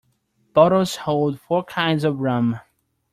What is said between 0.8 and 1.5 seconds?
hold